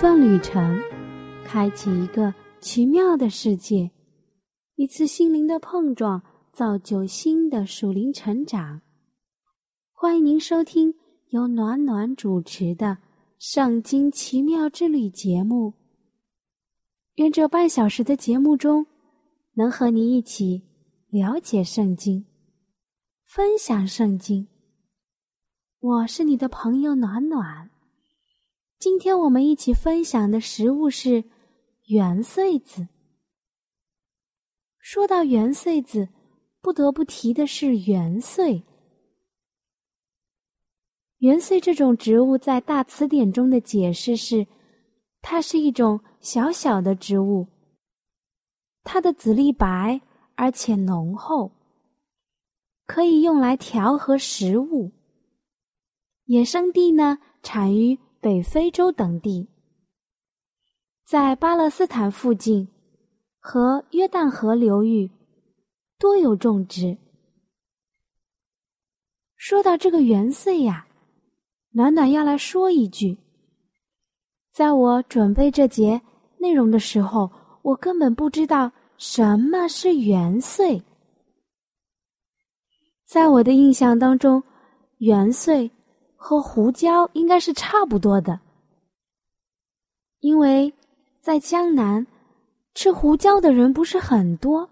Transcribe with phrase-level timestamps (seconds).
[0.00, 0.80] 段旅程，
[1.44, 3.90] 开启一个奇妙的世界，
[4.76, 8.80] 一次心灵的碰撞，造就新的属灵成长。
[9.92, 10.94] 欢迎您收听
[11.30, 12.86] 由暖暖主持的
[13.40, 15.74] 《圣经奇妙之旅》节目。
[17.16, 18.86] 愿这半小时的节目中，
[19.54, 20.62] 能和你一起
[21.08, 22.24] 了解圣经。
[23.24, 24.46] 分享圣经，
[25.80, 27.68] 我是你的朋友暖暖。
[28.78, 31.24] 今天我们一起分享的食物是
[31.86, 32.86] 元穗子。
[34.78, 36.08] 说到元穗子，
[36.60, 38.62] 不得不提的是元穗。
[41.18, 44.46] 元穗这种植物在大词典中的解释是，
[45.20, 47.48] 它是一种小小的植物，
[48.84, 50.00] 它的籽粒白
[50.36, 51.50] 而且浓厚。
[52.86, 54.92] 可以用来调和食物。
[56.26, 59.48] 野生地呢，产于北非洲等地，
[61.06, 62.68] 在巴勒斯坦附近
[63.38, 65.10] 和约旦河流域
[65.98, 66.98] 多有种植。
[69.34, 70.86] 说到这个元穗呀，
[71.70, 73.16] 暖暖要来说一句：
[74.52, 75.98] 在我准备这节
[76.36, 77.30] 内容的时候，
[77.62, 80.82] 我根本不知道什么是元穗。
[83.06, 84.42] 在我的印象当中，
[84.98, 85.70] 元穗
[86.20, 88.40] 和胡椒应该是差不多的，
[90.18, 90.74] 因为
[91.22, 92.04] 在江南
[92.74, 94.68] 吃胡椒的人不是很多，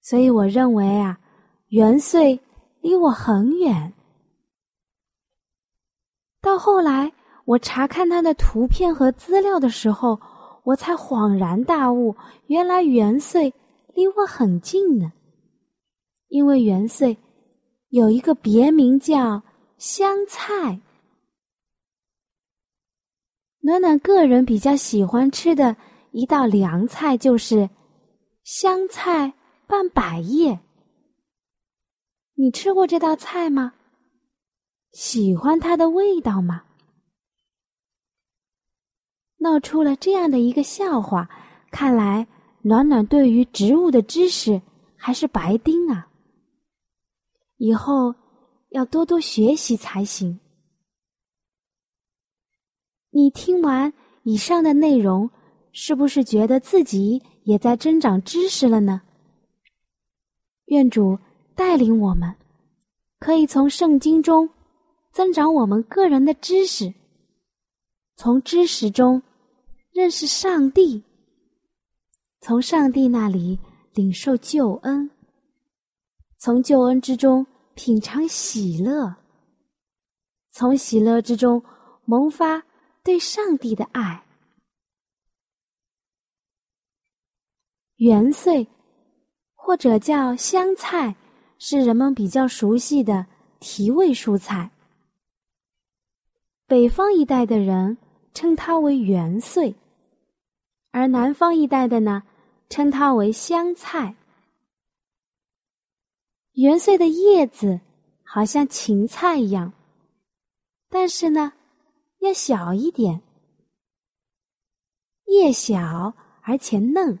[0.00, 1.20] 所以我认为啊，
[1.68, 2.40] 元穗
[2.80, 3.92] 离我很远。
[6.40, 7.12] 到后来
[7.44, 10.18] 我查看他的图片和资料的时候，
[10.64, 13.52] 我才恍然大悟，原来元穗
[13.94, 15.12] 离我很近呢。
[16.28, 17.16] 因为元穗
[17.90, 19.42] 有一个别名叫
[19.86, 20.80] 香菜，
[23.60, 25.76] 暖暖个人比较喜欢吃的
[26.10, 27.68] 一道凉菜就是
[28.44, 29.34] 香菜
[29.66, 30.58] 拌百叶。
[32.32, 33.74] 你吃过这道菜吗？
[34.92, 36.64] 喜欢它的味道吗？
[39.36, 41.28] 闹出了这样的一个笑话，
[41.70, 42.26] 看来
[42.62, 44.62] 暖暖对于植物的知识
[44.96, 46.08] 还是白丁啊。
[47.58, 48.14] 以后
[48.74, 50.40] 要多多学习才行。
[53.10, 53.92] 你听完
[54.24, 55.30] 以上的内容，
[55.70, 59.00] 是不是觉得自己也在增长知识了呢？
[60.66, 61.16] 愿主
[61.54, 62.34] 带领我们，
[63.20, 64.50] 可以从圣经中
[65.12, 66.92] 增长我们个人的知识，
[68.16, 69.22] 从知识中
[69.92, 71.04] 认识上帝，
[72.40, 73.56] 从上帝那里
[73.92, 75.08] 领受救恩，
[76.38, 77.46] 从救恩之中。
[77.74, 79.14] 品尝喜乐，
[80.52, 81.62] 从喜乐之中
[82.04, 82.62] 萌发
[83.02, 84.24] 对上帝的爱。
[87.96, 88.66] 元穗，
[89.54, 91.14] 或者叫香菜，
[91.58, 93.26] 是人们比较熟悉的
[93.60, 94.70] 提味蔬菜。
[96.66, 97.96] 北方一带的人
[98.32, 99.74] 称它为元穗，
[100.90, 102.22] 而南方一带的呢，
[102.68, 104.14] 称它为香菜。
[106.54, 107.80] 元穗的叶子
[108.22, 109.72] 好像芹菜一样，
[110.88, 111.52] 但是呢，
[112.20, 113.20] 要小一点。
[115.26, 117.18] 叶小而且嫩，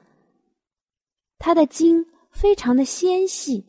[1.38, 3.64] 它的茎非常的纤细，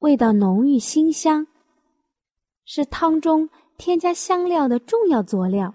[0.00, 1.46] 味道浓郁馨香，
[2.66, 3.48] 是汤中
[3.78, 5.74] 添加香料的重要佐料。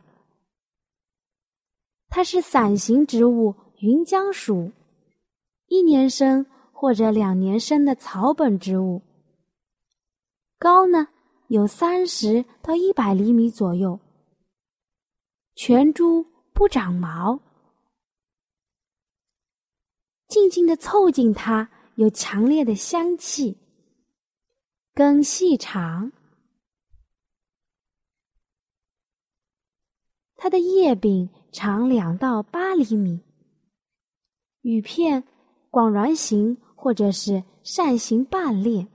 [2.08, 4.72] 它是伞形植物，芸姜属，
[5.66, 6.46] 一年生。
[6.84, 9.02] 或者两年生的草本植物，
[10.60, 11.08] 高呢
[11.48, 13.98] 有三十到一百厘米左右。
[15.56, 17.40] 全株不长毛，
[20.28, 23.58] 静静的凑近它，有强烈的香气。
[24.94, 26.12] 根细长，
[30.36, 33.22] 它的叶柄长两到八厘米，
[34.64, 35.24] 羽片
[35.70, 36.58] 广圆形。
[36.84, 38.86] 或者是扇形半裂，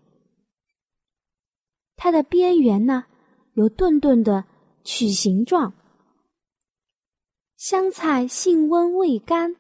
[1.97, 3.07] 它的边缘呢
[3.55, 4.45] 有钝钝的
[4.85, 5.73] 曲形状。
[7.57, 9.57] 香菜性温味甘，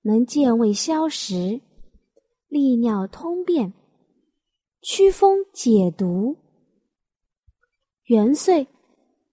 [0.00, 1.60] 能健胃消食、
[2.48, 3.74] 利尿通便、
[4.80, 6.34] 祛风解毒。
[8.04, 8.66] 元岁，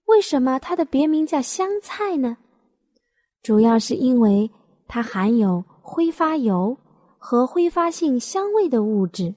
[0.04, 2.36] 为什么它的别名叫香菜呢？
[3.42, 4.50] 主要是因为
[4.86, 6.76] 它含有挥发油
[7.26, 9.34] 和挥发性香味的物质。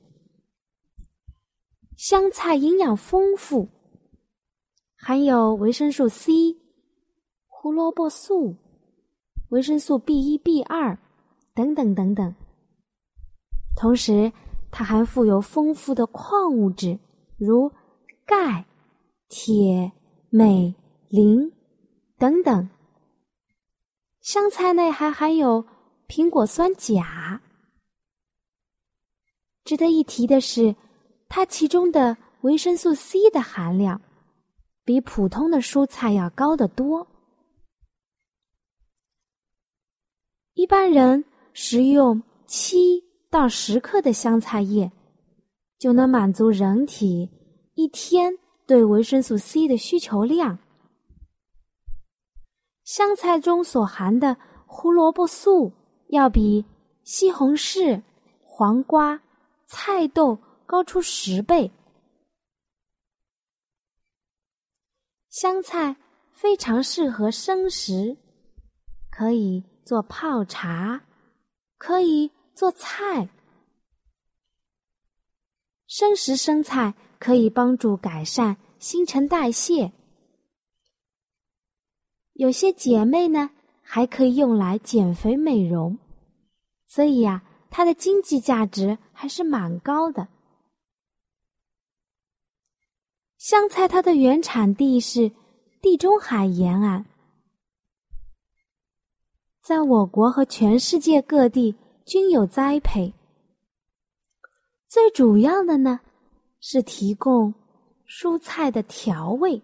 [1.95, 3.69] 香菜营养丰富，
[4.97, 6.57] 含有维生素 C、
[7.47, 8.57] 胡萝卜素。
[9.51, 10.99] 维生素 B 一、B 二
[11.55, 12.35] 等等等等，
[13.77, 14.33] 同时
[14.69, 16.99] 它还富有丰富的矿物质，
[17.37, 17.71] 如
[18.25, 18.65] 钙、
[19.29, 19.93] 铁、
[20.29, 20.75] 镁、
[21.07, 21.53] 磷
[22.17, 22.69] 等等。
[24.19, 25.65] 香菜内还含有
[26.09, 27.41] 苹果酸钾。
[29.67, 30.73] 值得一提的是，
[31.27, 34.01] 它其中的维生素 C 的含量
[34.85, 37.05] 比普通的蔬菜要高得多。
[40.53, 44.89] 一般人食用七到十克的香菜叶，
[45.77, 47.29] 就能满足人体
[47.75, 48.33] 一天
[48.65, 50.57] 对维生素 C 的需求量。
[52.85, 55.73] 香菜中所含的胡萝卜素
[56.07, 56.63] 要比
[57.03, 58.01] 西红柿、
[58.41, 59.21] 黄瓜、
[59.67, 61.71] 菜豆高出十倍。
[65.29, 65.95] 香菜
[66.33, 68.17] 非常适合生食，
[69.11, 69.63] 可以。
[69.87, 71.01] 做泡茶，
[71.77, 73.29] 可以做菜。
[75.87, 79.93] 生食生菜可以帮助改善新陈代谢。
[82.33, 83.49] 有些姐妹呢，
[83.81, 85.97] 还可以用来减肥美容。
[86.85, 90.27] 所以呀，它的经济价值还是蛮高的。
[93.37, 95.31] 香菜它的原产地是
[95.81, 97.05] 地中海沿岸。
[99.61, 101.75] 在我国和全世界各地
[102.05, 103.13] 均有栽培。
[104.87, 105.99] 最主要的呢，
[106.59, 107.53] 是提供
[108.07, 109.61] 蔬菜的调味。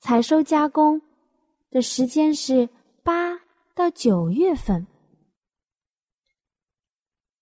[0.00, 1.02] 采收加工
[1.70, 2.68] 的时间是
[3.02, 3.38] 八
[3.74, 4.86] 到九月份。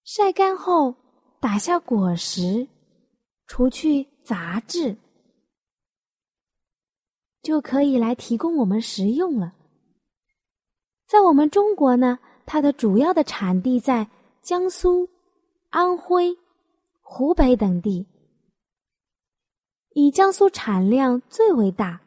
[0.07, 0.95] 晒干后
[1.41, 2.69] 打下果实，
[3.49, 4.97] 除去杂质，
[7.43, 9.53] 就可以来提供我们食用了。
[11.09, 14.09] 在我们中国呢，它的主要的产地在
[14.43, 15.09] 江苏、
[15.71, 16.39] 安徽、
[17.01, 18.07] 湖北等地，
[19.91, 22.01] 以江苏产量最为大。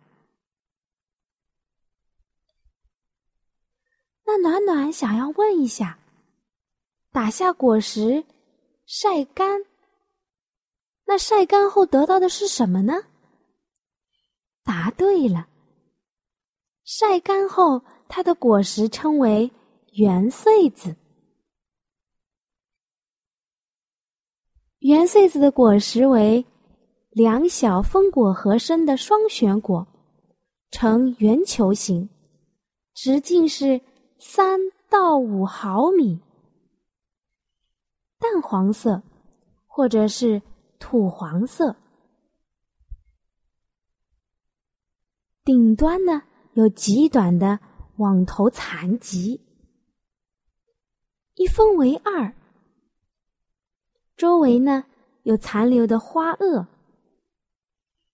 [4.23, 5.99] 那暖暖想要问一下：
[7.11, 8.23] 打下果实，
[8.85, 9.61] 晒干，
[11.05, 12.93] 那晒干后得到的是什么呢？
[14.63, 15.47] 答对了，
[16.83, 17.81] 晒干后。
[18.11, 19.51] 它的果实称为
[19.93, 20.95] 圆穗子。
[24.79, 26.43] 圆穗子的果实为
[27.11, 29.87] 两小分果合生的双旋果，
[30.71, 32.09] 呈圆球形，
[32.95, 33.79] 直径是
[34.17, 34.59] 三
[34.89, 36.19] 到五毫米，
[38.19, 39.01] 淡黄色
[39.65, 40.41] 或者是
[40.77, 41.75] 土黄色，
[45.43, 46.21] 顶端呢
[46.53, 47.59] 有极短的。
[47.99, 49.41] 网头残疾，
[51.35, 52.33] 一分为二，
[54.15, 54.85] 周围呢
[55.23, 56.65] 有残留的花萼，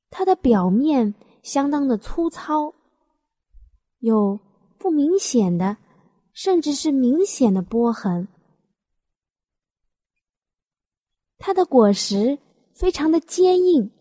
[0.10, 2.74] 它的表面相当的粗糙，
[4.00, 4.40] 有
[4.80, 5.78] 不明显的，
[6.34, 8.28] 甚至是明显的波痕。
[11.38, 12.38] 它的果实
[12.74, 13.92] 非常的坚硬，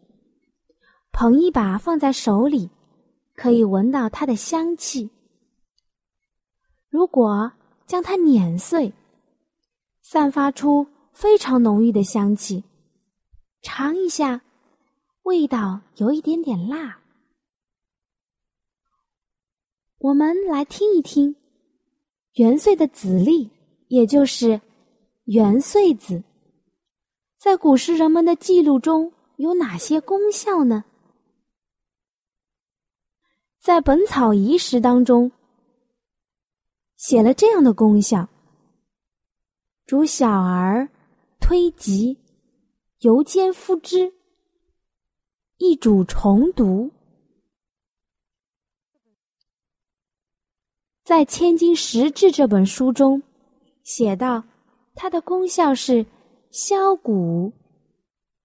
[1.13, 2.71] 捧一把放在手里，
[3.35, 5.11] 可以闻到它的香气。
[6.89, 7.53] 如果
[7.87, 8.93] 将它碾碎，
[10.01, 12.65] 散发出非常浓郁的香气。
[13.63, 14.43] 尝一下，
[15.23, 17.01] 味道有一点点辣。
[19.99, 21.35] 我们来听一听，
[22.35, 23.51] 元岁的籽粒，
[23.89, 24.61] 也就是
[25.25, 26.23] 元穗子，
[27.45, 30.83] 在古时人们的记录中有哪些功效呢？
[33.61, 35.31] 在《本草遗识》当中。
[36.97, 38.27] 写了这样的功效：
[39.85, 40.89] 主小儿
[41.39, 42.17] 推疾，
[43.01, 44.11] 油煎敷之，
[45.59, 46.91] 一主虫毒。
[51.03, 53.23] 在《千金石志》这本书中
[53.83, 54.43] 写到，
[54.95, 56.07] 它的功效是
[56.55, 57.53] 消骨，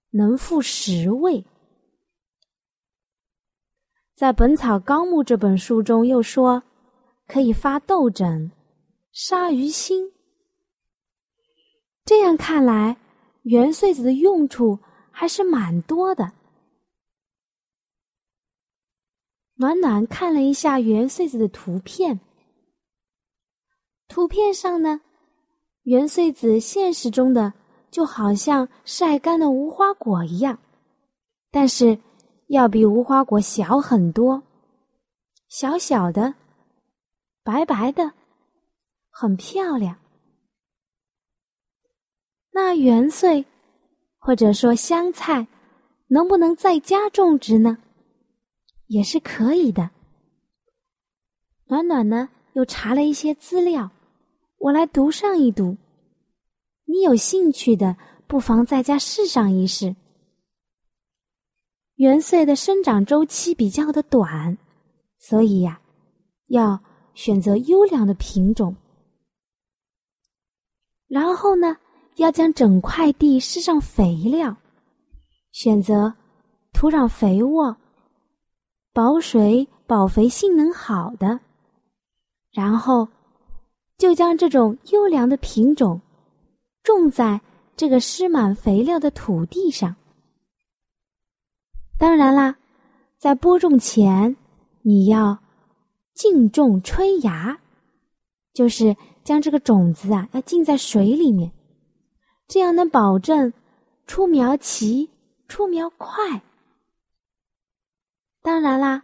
[0.09, 1.45] 能复十味。
[4.15, 6.63] 在《本草纲目》这本书中又说，
[7.27, 8.51] 可以发痘疹、
[9.11, 10.11] 杀鱼腥。
[12.03, 12.97] 这样看来，
[13.43, 14.79] 元穗子的用处
[15.11, 16.31] 还是蛮多的。
[19.53, 22.19] 暖暖看了一下元穗子的图片，
[24.07, 24.99] 图片上呢，
[25.83, 27.53] 元穗子现实中的
[27.91, 30.57] 就好像晒干的无花果一样，
[31.51, 31.97] 但是
[32.47, 34.41] 要比无花果小很多，
[35.47, 36.33] 小小的，
[37.43, 38.11] 白白的，
[39.09, 39.97] 很漂亮。
[42.51, 43.45] 那元穗，
[44.17, 45.47] 或者说香菜，
[46.07, 47.77] 能不能在家种植呢？
[48.87, 49.89] 也是可以的。
[51.67, 53.89] 暖暖呢又查了一些资料，
[54.57, 55.77] 我来读上一读。
[56.91, 59.95] 你有兴趣的，不妨在家试上一试。
[61.97, 64.57] 元穗的生长周期比较的短，
[65.19, 65.79] 所以呀，
[66.47, 66.79] 要
[67.13, 68.75] 选择优良的品种。
[71.07, 71.77] 然后呢，
[72.15, 74.57] 要将整块地施上肥料，
[75.51, 76.11] 选择
[76.73, 77.77] 土壤肥沃。
[78.93, 81.39] 保水、保肥性能好的，
[82.51, 83.07] 然后
[83.95, 86.01] 就将这种优良的品种
[86.83, 87.41] 种在
[87.75, 89.95] 这个施满肥料的土地上。
[91.97, 92.57] 当然啦，
[93.17, 94.35] 在播种前，
[94.81, 95.37] 你要
[96.13, 97.59] 浸种春芽，
[98.53, 101.51] 就是将这个种子啊要浸在水里面，
[102.47, 103.51] 这样能保证
[104.07, 105.09] 出苗齐、
[105.47, 106.41] 出苗快。
[108.41, 109.03] 当然啦，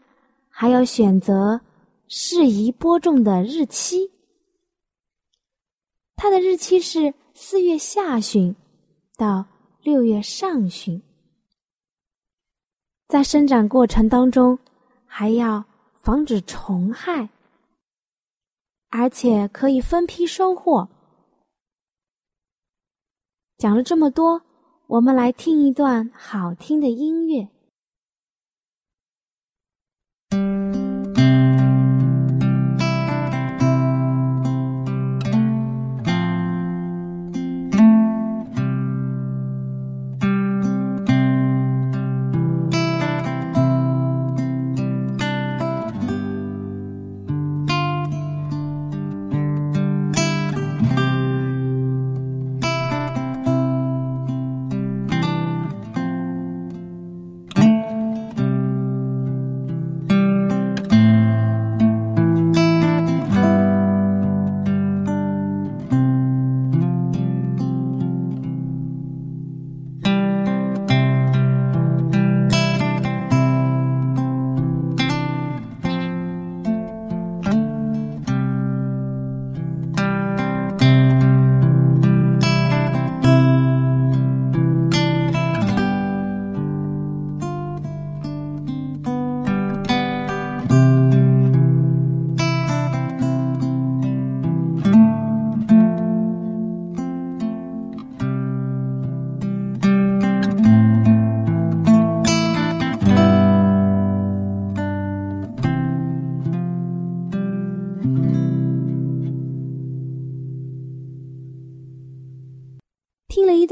[0.49, 1.59] 还要选择
[2.07, 4.11] 适宜播种的日期。
[6.15, 8.55] 它的日期是四月下旬
[9.17, 9.45] 到
[9.83, 11.01] 六月上旬。
[13.09, 14.57] 在生长过程当中，
[15.05, 15.65] 还要
[15.95, 17.27] 防止虫害，
[18.89, 20.87] 而且可以分批收获。
[23.57, 24.41] 讲了这么多，
[24.87, 27.49] 我们来听一段好听的音乐。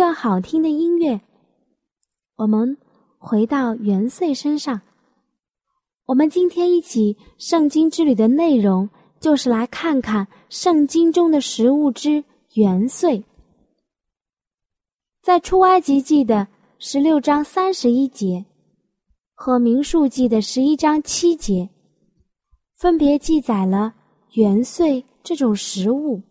[0.03, 1.21] 段好听的音乐，
[2.35, 2.77] 我们
[3.17, 4.81] 回到元岁身上。
[6.07, 8.89] 我们今天一起圣经之旅的内容，
[9.21, 12.21] 就是来看看圣经中的食物之
[12.55, 13.23] 元岁。
[15.21, 16.45] 在出埃及记的
[16.79, 18.43] 十六章三十一节
[19.33, 21.69] 和民数记的十一章七节，
[22.75, 23.93] 分别记载了
[24.33, 26.21] 元岁这种食物。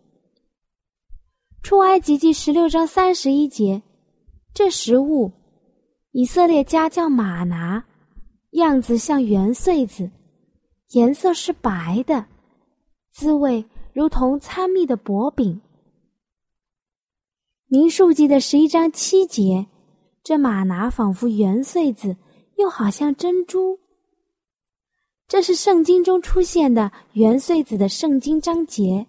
[1.63, 3.81] 出埃及记十六章三十一节，
[4.53, 5.31] 这食物，
[6.11, 7.85] 以色列家叫玛拿，
[8.51, 10.11] 样子像圆穗子，
[10.89, 12.25] 颜色是白的，
[13.13, 15.61] 滋味如同参蜜的薄饼。
[17.67, 19.65] 民数记的十一章七节，
[20.21, 22.17] 这玛拿仿佛圆穗子，
[22.57, 23.79] 又好像珍珠。
[25.29, 29.07] 这是圣经中出现的圆穗子的圣经章节。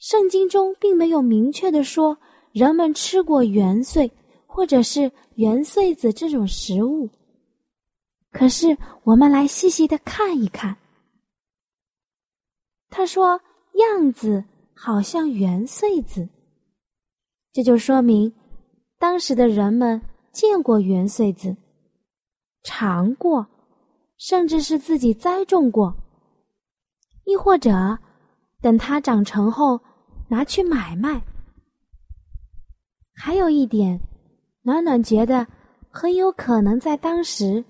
[0.00, 2.16] 圣经中并没有明确的说
[2.52, 4.10] 人们吃过元穗
[4.46, 7.08] 或者是元穗子这种食物。
[8.32, 10.76] 可是我们来细细的看一看，
[12.88, 13.40] 他说
[13.74, 14.42] 样子
[14.74, 16.26] 好像元穗子，
[17.52, 18.32] 这就说明
[18.98, 20.00] 当时的人们
[20.32, 21.54] 见过元穗子，
[22.62, 23.46] 尝过，
[24.16, 25.94] 甚至是自己栽种过，
[27.24, 27.98] 亦或者
[28.62, 29.80] 等它长成后
[30.30, 31.20] 拿去买卖。
[33.12, 34.00] 还有一点，
[34.62, 35.46] 暖暖觉得
[35.90, 37.64] 很有可能在当时，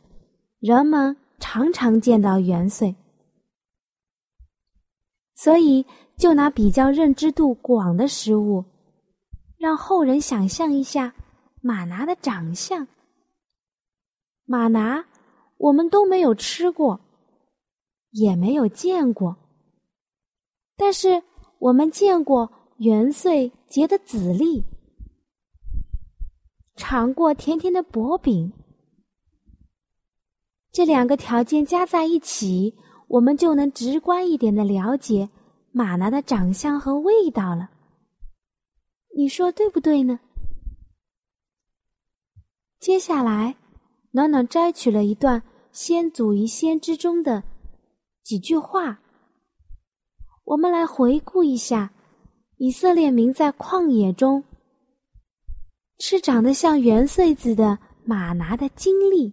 [0.61, 2.95] 人们常常见到元岁，
[5.35, 5.85] 所以
[6.17, 8.65] 就拿比较认知度广的食物，
[9.57, 11.13] 让后人想象一下
[11.63, 12.87] 马拿的长相。
[14.45, 15.05] 马拿。
[15.63, 16.99] 我们都没有吃过，
[18.13, 19.37] 也没有见过。
[20.75, 21.23] 但是
[21.61, 24.65] 我们见过元岁结的籽粒，
[26.75, 28.51] 尝过甜甜的薄饼。
[30.73, 32.75] 这两个条件加在一起，
[33.09, 35.29] 我们就能直观一点的了解
[35.71, 37.71] 马拿的长相和味道了。
[39.15, 40.19] 你说对不对呢？
[42.79, 43.57] 接下来，
[44.13, 45.43] 暖暖摘取了一段。
[45.73, 47.45] 先祖遗先之中的
[48.25, 49.00] 几句话，
[50.51, 51.93] 我们来回顾一下
[52.57, 54.43] 以色列民在旷野中
[55.99, 59.33] 吃长得像圆穗子的马拿的经历。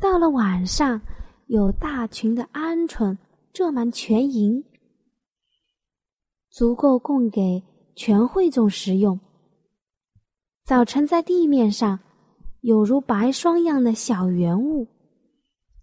[0.00, 1.02] 到了晚上，
[1.46, 3.18] 有大群的鹌鹑
[3.52, 4.62] 遮满全营，
[6.50, 7.64] 足够供给
[7.96, 9.18] 全会众食用。
[10.64, 11.98] 早晨在地面上。
[12.60, 14.86] 有如白霜样的小圆物，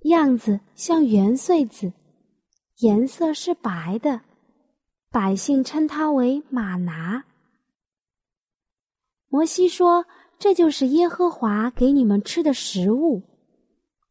[0.04, 1.92] 样子像圆穗子，
[2.78, 4.22] 颜色是白的。
[5.12, 7.24] 百姓称它为马拿。
[9.28, 10.06] 摩西说
[10.40, 13.22] ：“这就是耶和华给你们吃的食物。”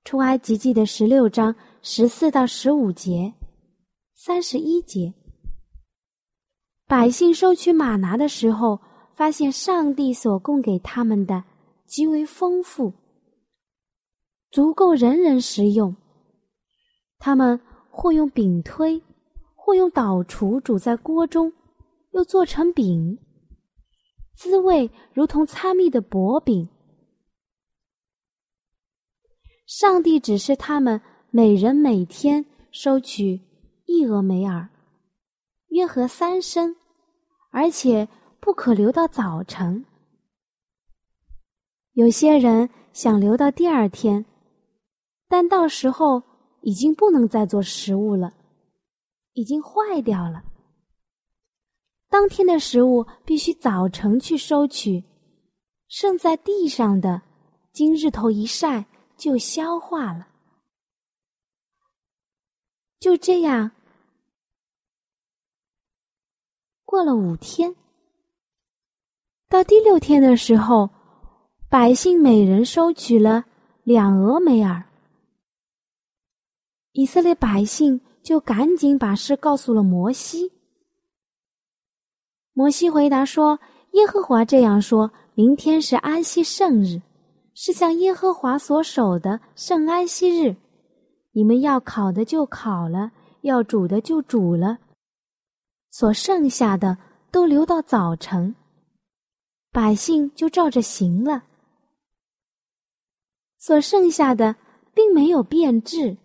[0.04, 3.32] 出埃及记的十六章十四到十五节，
[4.14, 5.14] 三十一节。
[6.86, 8.80] 百姓收取马拿的时候，
[9.14, 11.44] 发现上帝所供给他们的。
[11.86, 12.92] 极为丰富，
[14.50, 15.94] 足够人人食用。
[17.18, 19.02] 他们或用饼推，
[19.54, 21.52] 或用捣厨煮在锅中，
[22.12, 23.18] 又做成饼，
[24.34, 26.68] 滋味如同参蜜的薄饼。
[29.66, 33.40] 上帝只是他们每人每天收取
[33.84, 34.70] 一俄梅尔，
[35.68, 36.76] 约合三升，
[37.50, 38.08] 而且
[38.40, 39.84] 不可留到早晨。
[41.92, 44.24] 有些人想留到第二天，
[45.28, 46.22] 但到时候
[46.62, 48.32] 已经不能再做食物了，
[49.34, 50.42] 已经坏掉了。
[52.08, 55.04] 当天的食物必须早晨去收取，
[55.88, 57.22] 剩在地上的，
[57.72, 58.86] 经日头一晒
[59.16, 60.26] 就消化了。
[62.98, 63.70] 就这样，
[66.84, 67.76] 过了五天，
[69.48, 70.90] 到第六天的时候。
[71.70, 73.44] 百姓每人收取了
[73.82, 74.87] 两俄美尔，
[76.98, 80.50] 以色列百姓就赶紧把事告诉了摩西。
[82.54, 83.60] 摩西回答说
[83.94, 87.00] ：“耶和华这样说：明天是安息圣日，
[87.54, 90.56] 是向耶和华所守的圣安息日。
[91.30, 94.78] 你们要烤的就烤了，要煮的就煮了，
[95.90, 96.98] 所剩下的
[97.30, 98.56] 都留到早晨。
[99.70, 101.44] 百姓就照着行了。”
[103.56, 104.56] 所剩下的
[104.92, 106.16] 并没有变质。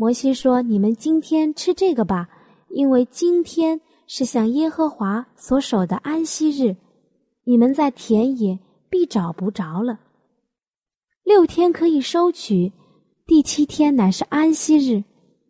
[0.00, 2.26] 摩西说：“你们今天吃这个吧，
[2.70, 6.74] 因为今天是向耶和华所守的安息日，
[7.44, 8.58] 你们在田野
[8.88, 10.00] 必找不着了。
[11.22, 12.72] 六天可以收取，
[13.26, 15.04] 第七天乃是安息日，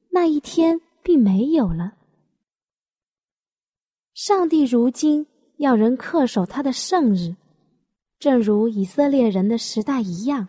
[0.08, 1.92] 那一天并没有了。
[4.14, 5.24] 上帝如今
[5.58, 7.36] 要人恪守他的圣日。”
[8.18, 10.48] 正如以色列人的时代一样，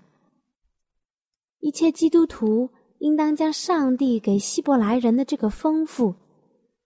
[1.59, 2.67] 一切基督徒
[3.01, 6.13] 应当将上帝给希伯来人的这个丰富，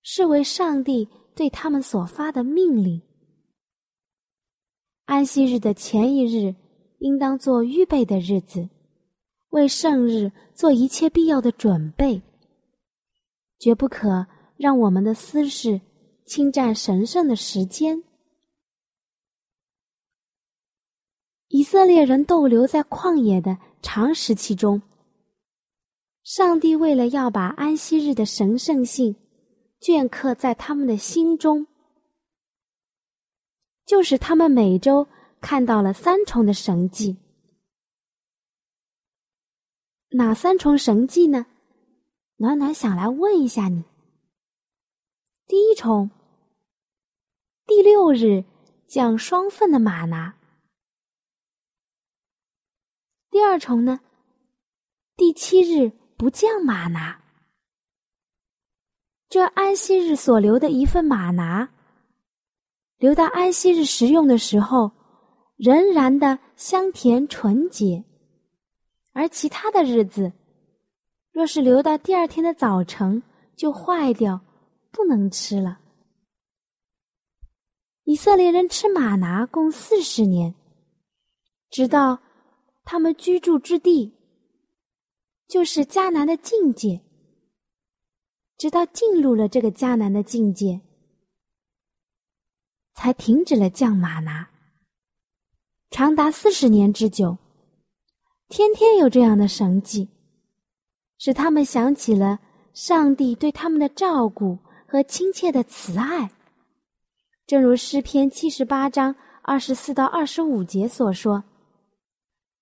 [0.01, 3.01] 视为上帝对他们所发的命令。
[5.03, 6.55] 安息日的前一日，
[6.99, 8.69] 应当做预备的日子，
[9.49, 12.21] 为圣日做一切必要的准备，
[13.59, 14.25] 绝不可
[14.55, 15.81] 让我们的私事
[16.25, 18.01] 侵占神圣的时间。
[21.49, 24.81] 以色列人逗留在旷野的长时期中，
[26.25, 29.15] 上帝为了要把安息日的神圣性
[29.79, 31.67] 镌刻在他们的心中，
[33.85, 35.07] 就是他们每周
[35.39, 37.17] 看到了三重的神迹。
[40.09, 41.45] 哪三重神迹呢？
[42.37, 43.83] 暖暖想来问一下你。
[45.45, 46.09] 第一重，
[47.67, 48.43] 第六日
[48.87, 50.35] 降双份的玛拿。
[53.29, 53.99] 第二重呢，
[55.15, 57.21] 第七日不降马拿。
[59.27, 61.69] 这安息日所留的一份马拿，
[62.97, 64.91] 留到安息日食用的时候，
[65.57, 68.03] 仍然的香甜纯洁；
[69.11, 70.31] 而其他的日子，
[71.31, 73.21] 若是留到第二天的早晨，
[73.57, 74.39] 就坏掉，
[74.91, 75.79] 不能吃了。
[78.05, 80.55] 以色列人吃马拿共四十年，
[81.69, 82.19] 直到
[82.85, 84.14] 他们居住之地，
[85.47, 87.01] 就是迦南的境界。
[88.57, 90.79] 直到进入了这个迦南的境界，
[92.93, 94.47] 才停止了降马拿，
[95.89, 97.37] 长达四十年之久，
[98.47, 100.07] 天天有这样的神迹，
[101.17, 102.39] 使他们想起了
[102.73, 106.31] 上帝对他们的照顾和亲切的慈爱。
[107.45, 111.43] 正如诗篇七十八章二十四到二十五节所说：“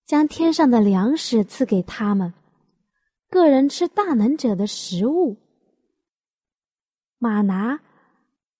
[0.07, 2.33] 将天上的粮食赐给他们，
[3.33, 5.37] 个人吃大能者的食物。”
[7.17, 7.81] 马拿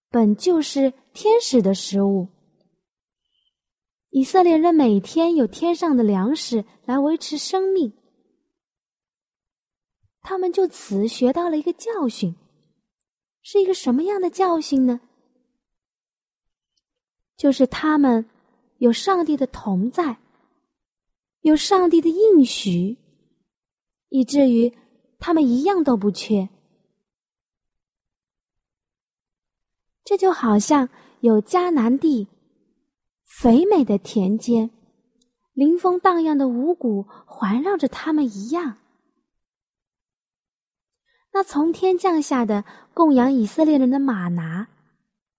[0.09, 2.29] 本就是天使的食物，
[4.09, 7.93] 以色列人每天有天上的粮食来维持生命，
[10.21, 12.35] 他们就此学到了一个教训，
[13.41, 15.01] 是一个什么样的教训呢？
[17.35, 18.25] 就是他们
[18.77, 20.17] 有上帝的同在，
[21.41, 22.97] 有上帝的应许，
[24.13, 24.71] 以至于
[25.17, 26.47] 他们一样都不缺。
[30.03, 30.87] 这就好像
[31.21, 32.27] 有迦南地
[33.25, 34.69] 肥美的田间，
[35.53, 38.77] 临风荡漾的五谷环绕着他们一样。
[41.31, 44.67] 那从天降下的供养以色列人的马拿，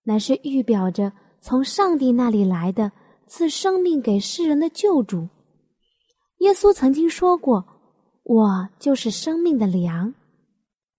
[0.03, 2.91] 乃是预表着从上帝那里来的
[3.29, 5.29] 赐生命给世人的救主。
[6.39, 7.65] 耶稣曾经说过
[8.25, 10.13] ：“我就是生命的粮。”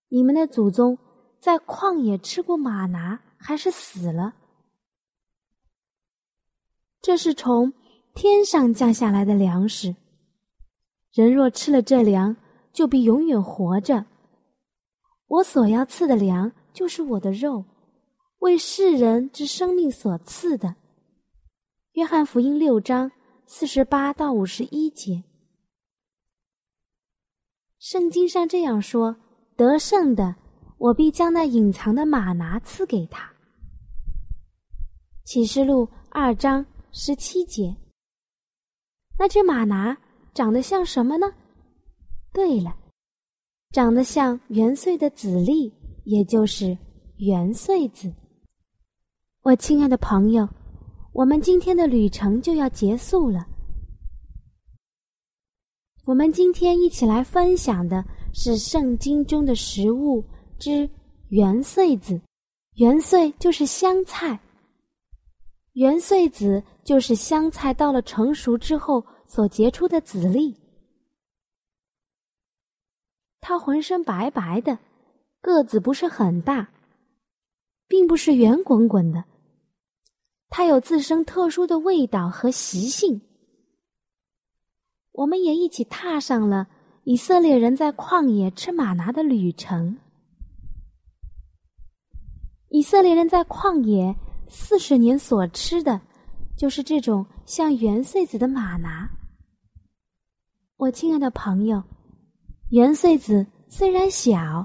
[0.08, 0.98] 你们的祖宗
[1.38, 3.20] 在旷野吃过马拿。
[3.38, 4.34] 还是死了。
[7.00, 7.72] 这是从
[8.12, 9.94] 天上降下来的粮食。
[11.12, 12.34] 人若吃了这粮，
[12.72, 14.04] 就必永远活着。
[15.28, 17.64] 我所要赐的粮，就是我的肉，
[18.38, 20.74] 为世人之生命所赐的。
[21.92, 23.12] 约翰福音六章
[23.46, 25.22] 四十八到五十一节。
[27.88, 29.14] 圣经上这样说：
[29.54, 30.34] 得胜的，
[30.76, 33.32] 我必将那隐藏的马拿赐给他。
[35.22, 37.76] 启示录二章十七节。
[39.16, 39.96] 那只马拿
[40.34, 41.32] 长得像什么呢？
[42.32, 42.76] 对了，
[43.70, 45.72] 长得像元岁的籽粒，
[46.02, 46.76] 也就是
[47.18, 48.12] 元岁子。
[49.42, 50.48] 我亲爱的朋友，
[51.12, 53.46] 我们今天的旅程就要结束了。
[56.06, 60.24] 我们今天一起来分享的是圣经中的食物
[60.56, 60.88] 之
[61.30, 62.20] 元穗子。
[62.74, 64.38] 元穗就是香菜。
[65.72, 70.56] 元穗子就是香菜到了成熟之后所结出的籽粒，
[73.40, 74.78] 它浑身白白的，
[75.40, 76.68] 个子不是很大，
[77.88, 79.24] 并不是圆滚滚的，
[80.50, 83.20] 它有自身特殊的味道和习性。
[85.16, 86.68] 我们也一起踏上了
[87.04, 89.98] 以色列人在旷野吃玛拿的旅程。
[92.68, 94.14] 以色列人在旷野。
[94.48, 96.00] 四十年所吃的，
[96.56, 99.10] 就是这种像圆穗子的马拿。
[100.76, 101.82] 我亲爱的朋友，
[102.70, 104.64] 圆穗子虽然小，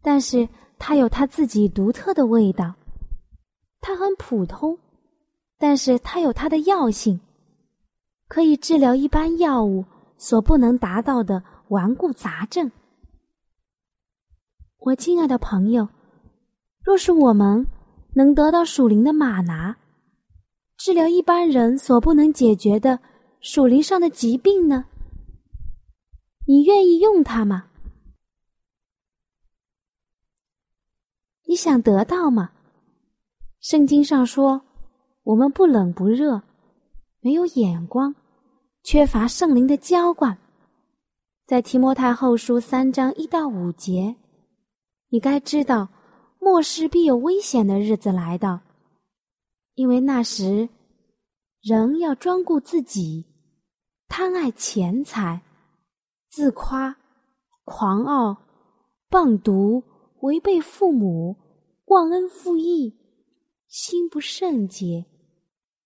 [0.00, 2.74] 但是它有它自己独特的味道。
[3.82, 4.78] 它很普通，
[5.58, 7.20] 但是它有它的药性，
[8.28, 9.84] 可以治疗一般药物
[10.16, 12.70] 所不能达到的顽固杂症。
[14.78, 15.88] 我亲爱的朋友，
[16.82, 17.66] 若是我们。
[18.16, 19.76] 能得到属灵的马拿，
[20.76, 23.00] 治疗一般人所不能解决的
[23.40, 24.84] 属灵上的疾病呢？
[26.46, 27.70] 你愿意用它吗？
[31.48, 32.52] 你想得到吗？
[33.58, 34.62] 圣经上说，
[35.24, 36.40] 我们不冷不热，
[37.24, 38.14] 没有眼光，
[38.82, 40.36] 缺乏圣灵的浇灌。
[41.46, 44.14] 在提摩太后书三章一到五节，
[45.08, 45.88] 你该知道。
[46.38, 48.60] 末世必有危险的日子来到，
[49.72, 50.68] 因为那时
[51.62, 53.24] 人要专顾自己，
[54.06, 55.40] 贪爱钱财，
[56.28, 56.94] 自夸，
[57.64, 58.36] 狂傲，
[59.08, 59.82] 棒毒，
[60.20, 61.34] 违背父母，
[61.86, 62.94] 忘恩负义，
[63.66, 65.06] 心不圣洁，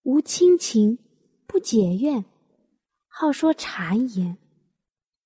[0.03, 0.99] 无亲情，
[1.49, 2.25] 不解怨，
[3.09, 4.37] 好说谗言，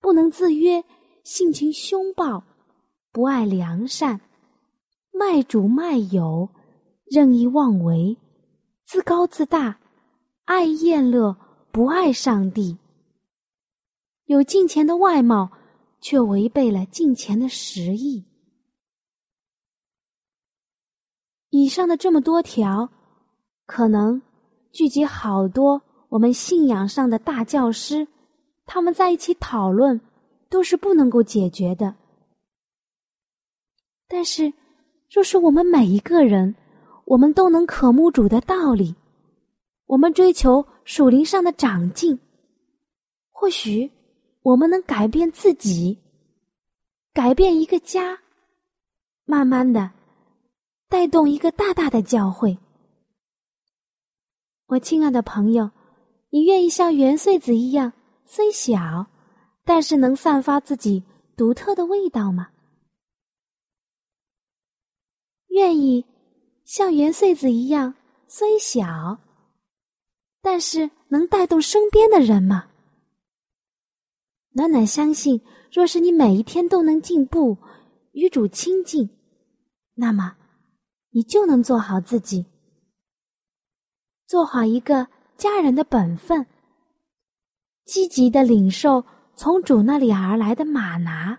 [0.01, 0.83] 不能自约，
[1.25, 2.45] 性情凶暴，
[3.11, 4.21] 不爱良善，
[5.13, 6.49] 卖主卖友，
[7.05, 8.17] 任意妄为，
[8.85, 9.81] 自高自大，
[10.45, 11.37] 爱厌乐，
[11.73, 12.79] 不爱上帝。
[14.27, 15.51] 有金钱的外貌，
[16.01, 18.25] 却违背了金钱的实意。
[21.51, 22.89] 以上的这么多条，
[23.67, 24.23] 可能
[24.71, 28.07] 聚集好多我们信仰上的大教师，
[28.67, 29.99] 他们在一起讨论，
[30.51, 31.95] 都是不能够解决的。
[34.07, 34.53] 但是，
[35.11, 36.55] 若是我们每一个人，
[37.07, 38.95] 我们都能渴慕主的道理，
[39.87, 42.21] 我们追求属灵上的长进，
[43.31, 43.91] 或许
[44.43, 45.99] 我们能改变自己，
[47.15, 48.19] 改变一个家，
[49.25, 49.91] 慢慢的。
[50.91, 52.59] 带动一个大大的教会，
[54.67, 55.71] 我亲爱的朋友，
[56.33, 57.93] 你愿意像元穗子一样，
[58.25, 59.07] 虽小，
[59.65, 61.05] 但是能散发自己
[61.37, 62.49] 独特的味道吗？
[65.49, 66.07] 愿意
[66.65, 67.95] 像元穗子一样，
[68.29, 69.19] 虽小，
[70.41, 72.71] 但是能带动身边的人吗？
[74.53, 75.39] 暖暖相信，
[75.71, 77.59] 若是你每一天都能进步，
[78.13, 79.11] 与主亲近，
[79.93, 80.39] 那么。
[81.11, 82.47] 你就能做好自己，
[84.27, 85.07] 做好一个
[85.43, 86.47] 家人的本分，
[87.85, 91.37] 积极的领受从主那里而来的马拿。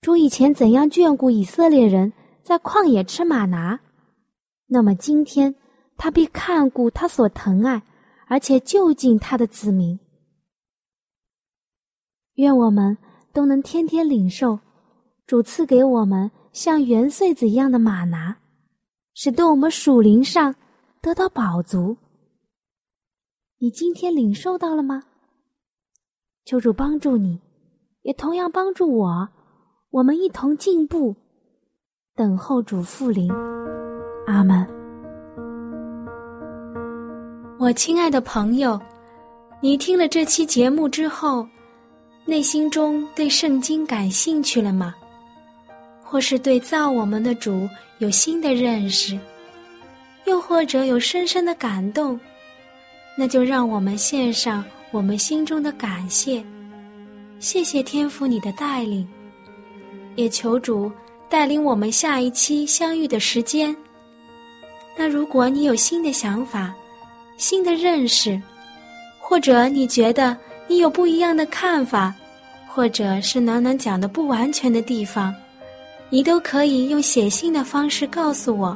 [0.00, 2.12] 主以前怎样眷顾以色列人
[2.44, 3.80] 在旷野吃马拿，
[4.68, 5.52] 那么今天
[5.96, 7.82] 他必看顾他所疼爱
[8.28, 9.98] 而且就近他的子民。
[12.34, 12.96] 愿我们
[13.32, 14.60] 都能天天领受
[15.26, 16.30] 主赐给我们。
[16.52, 18.36] 像元穗子一样的马拿，
[19.14, 20.54] 使得我们属灵上
[21.00, 21.96] 得到饱足。
[23.62, 25.02] 你今天领受到了吗？
[26.46, 27.38] 求主帮助你，
[28.00, 29.28] 也同样帮助我，
[29.90, 31.14] 我们一同进步，
[32.16, 33.30] 等候主复临。
[34.26, 34.66] 阿门。
[37.58, 38.80] 我亲爱的朋友，
[39.60, 41.46] 你听了这期节目之后，
[42.24, 44.94] 内心中对圣经感兴趣了吗？
[46.02, 47.68] 或是对造我们的主
[47.98, 49.20] 有新的认识，
[50.24, 52.18] 又或者有深深的感动，
[53.20, 56.42] 那就让我们献上我们心中的感谢，
[57.38, 59.06] 谢谢天父你的带领，
[60.16, 60.90] 也求主
[61.28, 63.76] 带领我们下一期相遇的时间。
[64.96, 66.72] 那如果你有新的想法、
[67.36, 68.40] 新的认识，
[69.18, 70.34] 或者你觉得
[70.66, 72.14] 你有不一样的看法，
[72.66, 75.34] 或者是暖暖讲的不完全的地方。
[76.08, 78.74] 你都可以用写信的方式告诉我。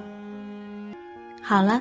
[1.41, 1.81] 好了，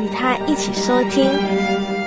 [0.00, 2.03] 与他一起收听。